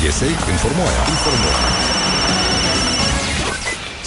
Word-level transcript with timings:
Ugniagesiai 0.00 0.32
informuoja. 0.48 1.04
Informuoja. 1.08 2.09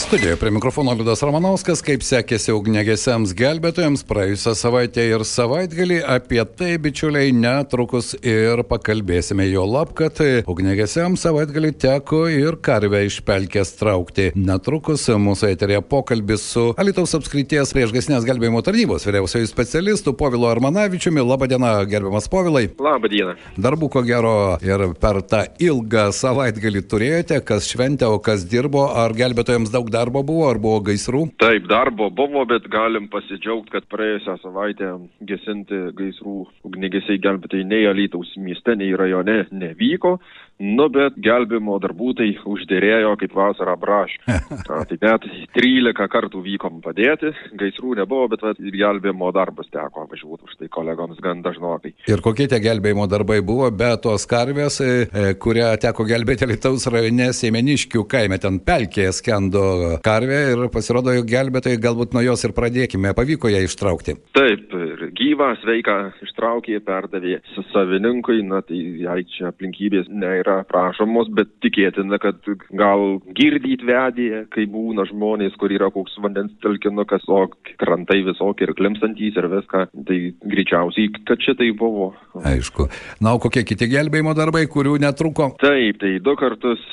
Studijoje 0.03 0.35
prie 0.35 0.51
mikrofono 0.51 0.91
Liudas 0.93 1.21
Ramanauskas, 1.23 1.79
kaip 1.81 2.03
sekėsi 2.03 2.51
ugnegesiams 2.51 3.31
gelbėtojams 3.39 4.01
praėjusią 4.05 4.51
savaitę 4.59 5.05
ir 5.07 5.23
savaitgalį. 5.25 6.01
Apie 6.11 6.41
tai, 6.43 6.73
bičiuliai, 6.83 7.31
netrukus 7.31 8.11
ir 8.19 8.61
pakalbėsime. 8.67 9.45
Jo 9.47 9.63
lab, 9.65 9.93
kad 9.97 10.19
ugnegesiams 10.51 11.23
savaitgalį 11.23 11.71
teko 11.85 12.19
ir 12.29 12.59
karvę 12.61 13.05
iš 13.07 13.21
pelkės 13.25 13.71
traukti. 13.79 14.27
Netrukus 14.35 15.07
mūsų 15.07 15.53
eterėje 15.53 15.81
pokalbis 15.87 16.43
su 16.51 16.65
Alitaus 16.83 17.15
apskrities 17.17 17.71
priešgasnės 17.73 18.27
gelbėjimo 18.27 18.61
tarnybos 18.67 19.07
vyriausiojų 19.07 19.49
specialistų 19.53 20.13
Povilo 20.19 20.51
Armanavičiumi. 20.51 21.23
Labadiena, 21.23 21.77
gerbiamas 21.87 22.27
Povilai. 22.29 22.67
Labadiena. 22.75 23.37
Darbų 23.55 23.89
ko 23.95 24.03
gero 24.05 24.35
ir 24.61 24.85
per 24.99 25.23
tą 25.23 25.45
ilgą 25.63 26.09
savaitgalį 26.19 26.85
turėjote, 26.91 27.39
kas 27.47 27.71
šventė, 27.71 28.11
o 28.11 28.19
kas 28.21 28.43
dirbo, 28.51 28.89
ar 28.91 29.15
gelbėtojams 29.17 29.71
daug 29.73 29.89
darbo 29.93 30.01
darbo 30.03 30.23
buvo, 30.27 30.47
ar 30.51 30.59
buvo 30.59 30.81
gaisrų? 30.89 31.23
Taip, 31.39 31.67
darbo 31.71 32.09
buvo, 32.11 32.43
bet 32.49 32.67
galim 32.71 33.07
pasidžiaugti, 33.11 33.71
kad 33.71 33.87
praėjusią 33.91 34.35
savaitę 34.41 34.89
gesinti 35.29 35.79
gaisrų 35.95 36.35
ugnigesiai 36.67 37.21
gelbėtojai 37.23 37.67
nei 37.69 37.87
Alytaus 37.87 38.33
mieste, 38.37 38.75
nei 38.79 38.91
rajone 38.99 39.43
nevyko. 39.51 40.17
Nu, 40.61 40.85
bet 40.93 41.15
gelbimo 41.17 41.79
darbų 41.81 42.13
tai 42.19 42.27
uždėrėjo 42.45 43.15
kaip 43.19 43.33
vasarą 43.35 43.73
braškių. 43.81 44.35
tai 44.89 44.97
net 45.01 45.25
13 45.57 46.09
kartų 46.13 46.43
vykom 46.45 46.77
padėti, 46.83 47.31
gaisrų 47.57 47.95
nebuvo, 47.97 48.27
bet 48.31 48.45
vat, 48.45 48.61
gelbimo 48.61 49.31
darbas 49.33 49.71
teko 49.73 50.05
važiuoti 50.11 50.45
už 50.45 50.59
tai 50.59 50.69
kolegoms 50.73 51.17
gan 51.23 51.41
dažnokai. 51.45 51.95
Ir 52.11 52.21
kokie 52.25 52.47
tie 52.51 52.61
gelbėjimo 52.63 53.07
darbai 53.09 53.39
buvo 53.45 53.71
be 53.73 53.89
tos 54.03 54.27
karvės, 54.29 54.77
e, 54.83 55.07
e, 55.09 55.33
kurią 55.41 55.71
teko 55.81 56.05
gelbėti 56.07 56.47
Lietuvos 56.49 56.85
rajone 56.93 57.31
Seimeniškių 57.33 58.05
kaime, 58.09 58.37
ten 58.41 58.61
pelkėje 58.63 59.15
skendo 59.17 59.65
karvė 60.05 60.41
ir 60.53 60.63
pasirodo, 60.73 61.15
jog 61.17 61.27
gelbėtojai 61.33 61.81
galbūt 61.81 62.13
nuo 62.13 62.23
jos 62.27 62.45
ir 62.45 62.53
pradėkime, 62.53 63.15
pavyko 63.17 63.49
ją 63.51 63.63
ištraukti. 63.65 64.19
Taip, 64.37 64.69
ir 64.77 65.09
gyvą, 65.17 65.49
sveiką 65.63 65.97
ištraukė, 66.27 66.77
perdavė 66.85 67.39
savininkui, 67.73 68.43
na 68.45 68.61
tai 68.61 68.79
jai 69.01 69.19
čia 69.33 69.49
aplinkybės 69.49 70.11
ne 70.13 70.42
yra 70.43 70.59
prašomos, 70.69 71.31
bet 71.35 71.51
tikėtina, 71.63 72.19
kad 72.21 72.39
gal 72.75 73.17
girdyt 73.37 73.85
vedė, 73.87 74.43
kai 74.53 74.67
būna 74.69 75.07
žmonės, 75.09 75.55
kur 75.59 75.73
yra 75.73 75.89
koks 75.93 76.19
vandens 76.23 76.53
telkinukas, 76.63 77.25
o 77.31 77.45
krantai 77.81 78.21
visokie 78.27 78.67
ir 78.67 78.75
klimstantys 78.77 79.39
ir 79.39 79.49
viską, 79.51 79.87
tai 80.07 80.19
greičiausiai, 80.53 81.11
kad 81.27 81.41
šitai 81.43 81.71
buvo. 81.79 82.11
Aišku. 82.43 82.89
Na, 83.23 83.35
o 83.35 83.41
kokie 83.43 83.65
kiti 83.67 83.89
gelbėjimo 83.91 84.35
darbai, 84.37 84.65
kurių 84.71 84.99
netruko? 85.03 85.53
Taip, 85.63 85.99
tai 86.03 86.17
du 86.23 86.37
kartus 86.39 86.83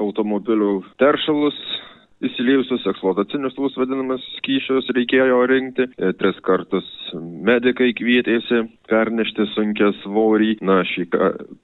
automobilių 0.00 0.80
teršalus 1.00 1.58
įsiliejusius 2.26 2.86
eksploatacinius 2.92 3.56
tus 3.56 3.76
vadinamus 3.80 4.24
skyšius 4.38 4.90
reikėjo 4.96 5.40
rinkti. 5.50 5.88
E, 5.96 6.12
tris 6.20 6.38
kartus 6.46 6.88
medikai 7.48 7.92
kvietėsi 7.96 8.64
pernešti 8.90 9.48
sunkia 9.54 9.92
svorį. 10.02 10.56
Na, 10.66 10.80
šį 10.86 11.06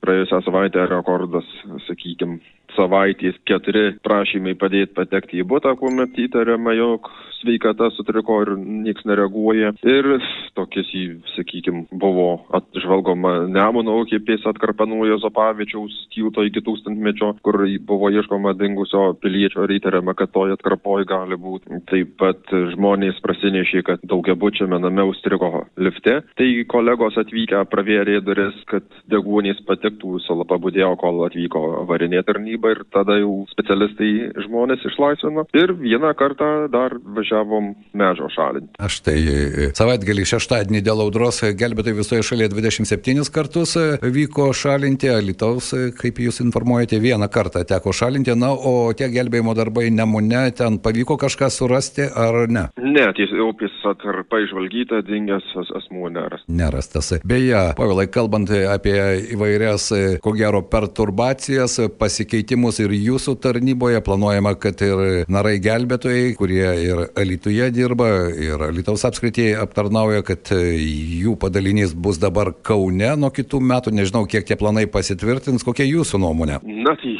praėjusią 0.05 0.43
savaitę 0.47 0.87
rekordas, 0.91 1.48
sakykime, 1.87 2.41
savaitės 2.77 3.39
keturi 3.49 3.89
prašymai 4.07 4.57
padėti 4.61 4.95
patekti 4.97 5.43
į 5.43 5.49
butą, 5.49 5.75
kuomet 5.81 6.17
įtariama, 6.27 6.77
jog 6.77 7.11
sveikata 7.41 7.91
sutriko 7.95 8.41
ir 8.45 8.53
nieks 8.59 9.05
nereaguoja. 9.09 9.73
Ir 9.87 10.09
tokias 10.57 10.89
į, 10.97 11.05
sakykime, 11.35 11.87
buvo 11.93 12.47
atžvalgoma 12.57 13.35
Nemuno 13.53 13.99
ukėpės 14.03 14.47
atkarpa 14.49 14.87
nuo 14.89 15.07
Jozopavičiaus 15.09 15.95
tilto 16.15 16.45
iki 16.47 16.63
tūkstantmečio, 16.65 17.35
kur 17.47 17.61
buvo 17.89 18.11
ieškoma 18.15 18.55
dingusio 18.59 19.13
piliečio 19.23 19.67
ir 19.67 19.77
įtariama, 19.77 20.17
kad 20.19 20.33
toje 20.35 20.57
atkarpoje 20.57 21.09
gali 21.09 21.39
būti. 21.41 21.83
Taip 21.91 22.17
pat 22.21 22.55
žmonės 22.73 23.21
prasinešė, 23.25 23.85
kad 23.86 24.05
daugiabučiame 24.09 24.81
name 24.83 25.07
užstrigo 25.11 25.67
lifte. 25.77 26.19
Tai 26.39 26.48
kolegos 26.73 27.19
atvykę 27.20 27.63
pravėrė 27.73 28.20
duris, 28.25 28.57
kad 28.70 28.86
deguonys 29.13 29.61
patektų, 29.69 30.20
salapa 30.27 30.59
būdėjo, 30.63 30.95
kol 31.01 31.25
atvyko 31.29 31.65
avarinė 31.83 32.25
tarnyba 32.27 32.66
tarnybą 32.67 32.71
ir 32.71 32.85
tada 32.93 33.19
jau 33.19 33.47
specialistai 33.51 34.33
žmonės 34.47 34.85
išlaisvino. 34.87 35.47
Ir 35.55 35.75
vieną 35.79 36.15
kartą 36.17 36.69
dar 36.71 36.97
važiavom 37.01 37.75
medžio 37.95 38.29
šalinti. 38.31 38.75
Aš 38.79 39.01
tai 39.03 39.19
e, 39.19 39.71
savaitgalį 39.75 40.25
šeštadienį 40.27 40.83
dėl 40.83 41.01
audros 41.03 41.43
gelbėtojai 41.43 41.97
visoje 41.97 42.23
šalyje 42.23 42.51
27 42.55 43.31
kartus 43.33 43.77
e, 43.77 43.99
vyko 44.03 44.53
šalinti, 44.53 45.09
Alitaus, 45.11 45.73
e, 45.75 45.91
kaip 45.97 46.19
jūs 46.19 46.41
informuojate, 46.45 47.01
vieną 47.01 47.29
kartą 47.29 47.65
teko 47.65 47.93
šalinti, 47.93 48.35
na, 48.37 48.53
o 48.53 48.93
tie 48.97 49.09
gelbėjimo 49.09 49.55
darbai 49.55 49.91
nemune, 49.91 50.51
ten 50.57 50.79
pavyko 50.79 51.17
kažką 51.17 51.51
surasti 51.51 52.09
ar 52.15 52.47
ne? 52.48 52.69
Ne, 52.81 53.07
tiesiog 53.17 53.55
upės 53.55 53.75
atkarpa 53.87 54.41
išvalgyta, 54.45 55.03
dingęs 55.07 55.47
asmuo 55.79 56.11
nerastas. 56.11 56.48
Nerastas. 56.48 57.13
Beje, 57.27 57.63
Pavilai, 57.77 58.09
kalbant 58.13 58.51
apie 58.51 58.97
įvairias, 59.35 59.89
ko 60.23 60.33
gero, 60.37 60.63
perturbacijas, 60.71 61.79
pasikeitimą, 62.01 62.55
pakeitimus 62.56 62.80
ir 62.80 62.92
jūsų 62.94 63.36
tarnyboje. 63.40 64.00
Planuojama, 64.05 64.55
kad 64.58 64.80
ir 64.80 65.27
narai 65.28 65.58
gelbėtojai, 65.61 66.34
kurie 66.36 66.67
ir 66.84 67.11
Alituje 67.17 67.70
dirba, 67.70 68.30
ir 68.33 68.61
Alitaus 68.61 69.05
apskrityje 69.05 69.56
aptarnauja, 69.61 70.22
kad 70.22 70.50
jų 70.50 71.36
padalinys 71.36 71.94
bus 71.94 72.18
dabar 72.18 72.52
Kaune 72.62 73.17
nuo 73.17 73.30
kitų 73.30 73.61
metų. 73.61 73.92
Nežinau, 73.92 74.27
kiek 74.27 74.46
tie 74.46 74.56
planai 74.56 74.86
pasitvirtins. 74.86 75.64
Kokia 75.64 75.84
jūsų 75.84 76.20
nuomonė? 76.20 76.61
Na 76.64 76.96
tai 76.96 77.17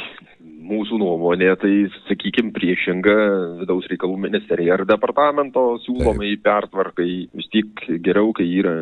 mūsų 0.67 0.99
nuomonė, 0.99 1.53
tai 1.61 1.73
sakykime 2.09 2.51
priešinga 2.55 3.15
vidaus 3.61 3.87
reikalų 3.87 4.17
ministerija 4.27 4.75
ar 4.75 4.85
departamento 4.87 5.77
siūlomai 5.85 6.35
pertvarkai 6.43 7.29
vis 7.31 7.47
tik 7.53 7.85
geriau, 8.03 8.33
kai 8.35 8.47
yra 8.59 8.75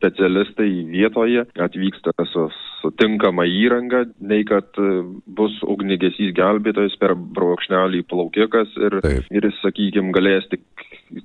specialistai 0.00 0.70
vietoje 0.88 1.44
atvyksta 1.60 2.14
su, 2.32 2.46
su 2.80 2.90
tinkama 2.96 3.44
įranga, 3.44 4.06
nei 4.24 4.46
kad 4.48 4.80
e, 4.80 5.02
bus 5.36 5.58
ugnigesys 5.68 6.32
gelbėtojas 6.36 6.96
per 7.00 7.14
brokšnelį 7.14 8.02
plaukikas 8.08 8.72
ir, 8.80 9.00
Taip. 9.04 9.28
ir 9.28 9.50
sakykime, 9.60 10.14
galės 10.16 10.48
tik 10.50 10.64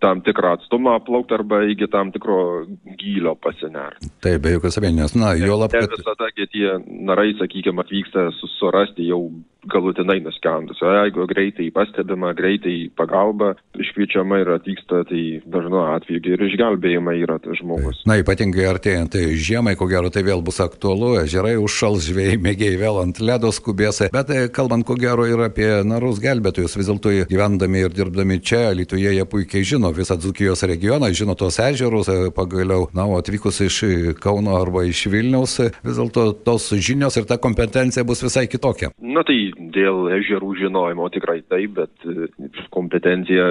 tam 0.02 0.22
tikrą 0.26 0.56
atstumą 0.58 0.98
plaukti 1.06 1.38
arba 1.38 1.62
iki 1.70 1.88
tam 1.94 2.12
tikro 2.12 2.66
gylio 3.00 3.36
pasinerti. 3.40 4.12
Taip, 4.26 4.42
be 4.44 4.56
jokios 4.58 4.80
abejonės. 4.82 5.16
Na, 5.16 5.34
jo 5.40 5.60
lab. 5.62 5.72
Kad... 5.72 5.96
Visada 5.96 6.32
tie 6.36 6.76
narai, 6.86 7.32
sakykime, 7.40 7.86
atvyksta 7.86 8.28
surasti 8.58 9.08
jau 9.08 9.30
galutinai 9.72 10.20
nuskendusio. 10.24 10.90
Jeigu 11.00 11.26
greitai 11.30 11.70
pastebima, 11.76 12.34
greitai 12.38 12.90
pagalba 12.98 13.54
iškviečiama 13.80 14.40
ir 14.42 14.52
atvyksta, 14.56 15.04
tai 15.10 15.24
dažnu 15.52 15.82
atveju 15.96 16.34
ir 16.34 16.46
išgelbėjama 16.50 17.16
yra 17.20 17.38
tas 17.44 17.60
žmogus. 17.60 18.02
Na, 18.10 18.18
ypatingai 18.22 18.68
artėjant 18.70 19.14
tai 19.16 19.26
žiemai, 19.36 19.76
ko 19.80 19.88
gero, 19.92 20.12
tai 20.14 20.26
vėl 20.28 20.44
bus 20.46 20.62
aktualu, 20.64 21.16
ežerai 21.24 21.56
užšals, 21.62 22.08
žvėjai 22.10 22.40
mėgiai 22.42 22.80
vėl 22.82 23.02
ant 23.04 23.20
ledo 23.24 23.52
skubės, 23.56 24.04
bet 24.14 24.32
e, 24.34 24.46
kalbant 24.54 24.86
ko 24.88 24.98
gero 25.00 25.28
ir 25.30 25.42
apie 25.48 25.70
narus 25.88 26.22
gelbėtojus, 26.24 26.78
vis 26.80 26.92
dėlto 26.92 27.14
gyvendami 27.32 27.86
ir 27.86 27.96
dirbdami 27.96 28.40
čia, 28.44 28.64
Lietuvoje, 28.76 29.14
jie 29.16 29.26
puikiai 29.30 29.68
žino 29.68 29.92
visą 29.96 30.18
Dzukijos 30.20 30.66
regioną, 30.68 31.12
žino 31.16 31.36
tos 31.40 31.60
ežerus, 31.64 32.10
e, 32.12 32.32
pagaliau, 32.36 32.90
na, 32.96 33.08
o 33.08 33.20
atvykus 33.20 33.62
iš 33.66 33.82
Kauno 34.22 34.56
arba 34.58 34.86
iš 34.88 35.06
Vilniaus, 35.12 35.60
vis 35.86 36.00
dėlto 36.00 36.28
tos 36.46 36.70
žinios 36.74 37.18
ir 37.20 37.28
ta 37.30 37.38
kompetencija 37.42 38.06
bus 38.08 38.24
visai 38.26 38.48
kitokia. 38.52 38.92
Na 39.00 39.24
tai 39.28 39.38
dėl 39.76 40.10
ežerų 40.18 40.54
žinojimo 40.60 41.08
tikrai 41.14 41.40
taip, 41.52 41.76
bet 41.78 42.08
e, 42.08 42.30
kompetencija 42.76 43.46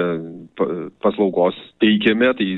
paslaugos 1.03 1.57
teikime, 1.83 2.31
tai 2.37 2.49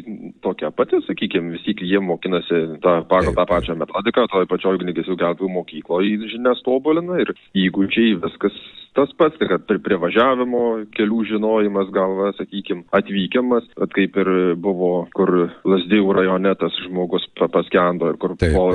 tokia 0.45 0.71
pati, 0.75 0.99
sakykime, 1.07 1.55
visi 1.55 1.75
jie 1.87 2.01
mokinasi 2.03 2.79
tą, 2.83 2.99
pagal 3.09 3.35
tą 3.37 3.47
pačią 3.49 3.77
metodiką, 3.79 4.27
toje 4.31 4.49
pačioje 4.49 4.81
ugnigesių 4.81 5.17
gelbėjų 5.19 5.53
mokykloje 5.57 6.31
žinias 6.33 6.63
tobulina 6.65 7.21
ir 7.23 7.33
įgūdžiai 7.57 8.17
viskas 8.23 8.57
tas 8.97 9.13
pats, 9.17 9.37
tai 9.37 9.49
kad 9.51 9.67
prie, 9.69 9.79
prie 9.83 9.99
važiavimo 10.01 10.63
kelių 10.97 11.21
žinojimas, 11.31 11.91
gal, 11.93 12.17
sakykime, 12.39 12.87
atvykimas, 12.97 13.69
bet 13.77 13.93
kaip 13.97 14.17
ir 14.23 14.33
buvo, 14.61 14.91
kur 15.17 15.33
Lasdėjų 15.67 16.17
rajone 16.17 16.53
tas 16.59 16.75
žmogus 16.87 17.27
paskendo 17.37 18.09
ir 18.11 18.19
kur 18.21 18.35
taip, 18.39 18.55
po 18.57 18.71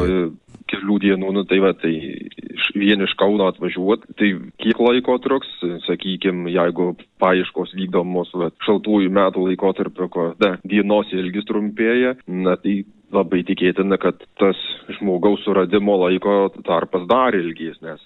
kelių 0.72 0.98
dienų, 1.02 1.32
nu 1.36 1.44
tai 1.48 1.58
va, 1.62 1.72
tai 1.76 1.92
vien 2.78 3.04
iš 3.04 3.14
Kauno 3.20 3.48
atvažiuoti, 3.50 4.14
tai 4.18 4.30
kiek 4.62 4.80
laiko 4.80 5.18
truks, 5.22 5.50
sakykime, 5.88 6.50
jeigu 6.54 6.92
paieškos 7.22 7.74
vykdomos 7.76 8.32
va, 8.38 8.52
šaltųjų 8.66 9.12
metų 9.12 9.48
laikotarpio, 9.50 10.08
kada 10.12 10.54
dienos 10.64 11.12
ilgis 11.12 11.48
trumpėja, 11.50 12.16
na 12.26 12.56
tai 12.60 12.82
labai 13.12 13.42
tikėtina, 13.48 13.98
kad 14.00 14.22
tas 14.40 14.58
žmogaus 14.96 15.42
suradimo 15.44 15.98
laiko 16.06 16.46
tarpas 16.64 17.04
dar 17.10 17.36
ilgesnės 17.36 18.00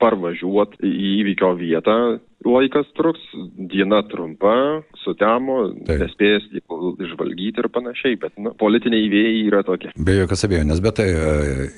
parvažiuot 0.00 0.78
į 0.84 0.92
įvykio 1.20 1.52
vietą 1.60 1.96
laikas 2.44 2.86
truks, 2.98 3.22
diena 3.70 4.02
trumpa, 4.08 4.82
sutemo, 5.04 5.58
Taip. 5.86 6.02
nespės 6.04 6.46
išvalgyti 6.54 7.62
ir 7.62 7.68
panašiai, 7.72 8.18
bet 8.20 8.36
nu, 8.40 8.52
politiniai 8.60 9.08
vėjai 9.12 9.40
yra 9.48 9.62
tokie. 9.66 9.92
Be 9.96 10.16
jokios 10.18 10.44
abejonės, 10.46 10.82
bet 10.84 10.98
tai 11.00 11.08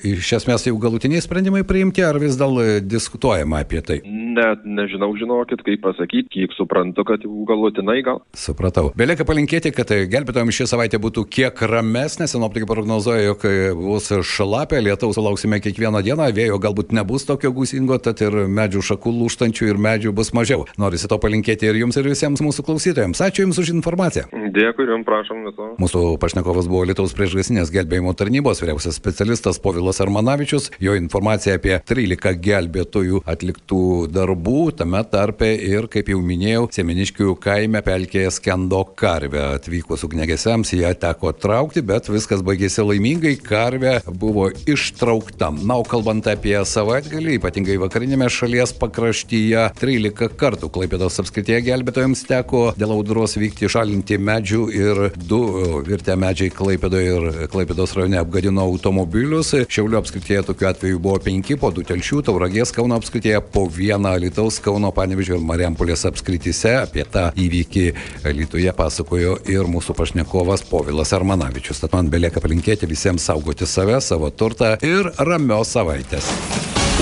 iš 0.07 0.33
esmės 0.39 0.67
jau 0.67 0.77
galutiniai 0.81 1.23
sprendimai 1.23 1.63
priimti, 1.67 2.03
ar 2.05 2.19
vis 2.21 2.37
dar 2.39 2.53
e, 2.61 2.79
diskutuojama 2.83 3.61
apie 3.63 3.81
tai? 3.85 3.99
Net 4.05 4.65
nežinau, 4.67 5.09
žinokit, 5.17 5.63
kaip 5.65 5.81
pasakyti, 5.85 6.29
kiek 6.35 6.55
suprantu, 6.57 7.05
kad 7.07 7.25
jau 7.25 7.45
galutinai 7.49 7.99
gal. 8.05 8.21
Supratau. 8.37 8.91
Belieka 8.97 9.25
palinkėti, 9.27 9.73
kad 9.75 9.91
e, 9.95 10.03
gelbėtojams 10.11 10.59
ši 10.59 10.69
savaitė 10.73 11.01
būtų 11.03 11.25
kiek 11.31 11.63
ramesnė. 11.71 12.29
Sinoptikai 12.29 12.69
prognozuoja, 12.69 13.31
jog 13.31 13.47
bus 13.79 14.11
šlapia, 14.27 14.81
lietaus 14.83 15.19
lauksime 15.21 15.61
kiekvieną 15.63 16.03
dieną, 16.05 16.29
vėjo 16.35 16.59
galbūt 16.61 16.93
nebus 16.95 17.25
tokio 17.27 17.53
gūsingo, 17.55 17.99
tad 18.03 18.21
ir 18.25 18.43
medžių 18.51 18.83
šakų 18.91 19.13
lūštančių 19.21 19.71
ir 19.71 19.81
medžių 19.87 20.13
bus 20.17 20.33
mažiau. 20.37 20.56
Norisi 20.81 21.09
to 21.09 21.19
palinkėti 21.21 21.69
ir 21.69 21.81
jums, 21.81 21.97
ir 21.99 22.09
visiems 22.09 22.43
mūsų 22.43 22.65
klausytojams. 22.67 23.21
Ačiū 23.23 23.45
Jums 23.47 23.59
už 23.61 23.71
informaciją. 23.75 24.25
Dėkui, 24.57 24.87
jums 24.89 25.05
prašom 25.07 25.43
viso. 25.47 25.69
Mūsų 25.81 26.01
pašnekovas 26.21 26.67
buvo 26.69 26.85
Lietuvos 26.89 27.13
priešgaisrinės 27.17 27.71
gelbėjimo 27.73 28.13
tarnybos 28.17 28.61
vyriausias 28.63 28.97
specialistas 28.99 29.59
Povilas 29.63 30.01
Armanavičius. 30.03 30.71
Jo 30.83 30.95
informacija 30.97 31.57
apie 31.57 31.77
13 31.79 32.33
gelbėtojų 32.43 33.21
atliktų 33.29 33.81
darbų, 34.11 34.61
tame 34.81 35.03
tarpe 35.11 35.51
ir, 35.53 35.89
kaip 35.91 36.11
jau 36.11 36.19
minėjau, 36.23 36.67
Semeniškių 36.77 37.35
kaime 37.41 37.81
pelkėje 37.85 38.31
skendo 38.35 38.81
karvę. 38.97 39.43
Atvykus 39.57 40.03
ugnegesiams 40.07 40.73
ją 40.75 40.91
teko 40.99 41.33
traukti, 41.37 41.83
bet 41.85 42.09
viskas 42.11 42.43
baigėsi 42.45 42.85
laimingai, 42.85 43.35
karvė 43.41 43.99
buvo 44.07 44.49
ištraukta. 44.69 45.51
Na, 45.61 45.79
o 45.79 45.85
kalbant 45.87 46.27
apie 46.29 46.55
savaitgalį, 46.67 47.37
ypatingai 47.39 47.77
vakarinėme 47.81 48.29
šalies 48.33 48.75
pakraštyje, 48.81 49.69
13 49.79 50.35
kartų 50.47 50.69
Klaipėdos 50.71 51.17
apskrityje 51.21 51.59
gelbėtojams 51.65 52.23
teko 52.27 52.61
dėl 52.79 52.93
audros 52.95 53.35
vykti 53.39 53.67
šalinti 53.71 54.17
medžių 54.21 54.61
ir 54.71 55.01
du 55.17 55.41
virtę 55.87 56.15
medžiai 56.19 56.53
Klaipėdoje 56.53 57.15
ir 57.17 57.49
Klaipėdos 57.51 57.95
rajone 57.97 58.19
apgadino 58.21 58.63
automobilius. 58.67 59.53
Šiaulių 59.67 59.99
apskrityje 59.99 60.45
tokiu 60.47 60.69
atveju 60.71 61.01
buvo 61.03 61.19
penki, 61.23 61.57
po 61.59 61.71
du 61.75 61.83
telšių, 61.87 62.21
Tauragės 62.29 62.71
Kauno 62.75 62.99
apskrityje 63.01 63.41
po 63.51 63.65
vieną 63.71 64.15
Lietuvos 64.23 64.61
Kauno, 64.63 64.93
Panevižio 64.95 65.37
ir 65.39 65.45
Mariampolės 65.47 66.07
apskrityse. 66.07 66.77
Apie 66.85 67.03
tą 67.11 67.27
įvykį 67.35 67.85
Lietuvoje 68.29 68.75
pasakojo 68.77 69.37
ir 69.51 69.67
mūsų 69.67 69.97
pašnekovas 69.99 70.63
Povilas 70.71 71.13
Armanavičius. 71.17 71.83
Tad 71.83 71.97
man 71.97 72.11
belieka 72.13 72.43
palinkėti 72.43 72.89
visiems 72.89 73.27
saugoti 73.27 73.67
save, 73.67 73.99
savo 74.05 74.31
turtą 74.31 74.75
ir 74.85 75.11
ramios 75.19 75.75
savaitės. 75.75 76.31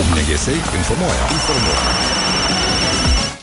Ugniagesiai 0.01 0.59
informuoja. 0.81 1.33
Informuoja. 1.37 2.14